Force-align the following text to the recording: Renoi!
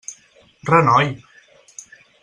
Renoi! 0.69 1.07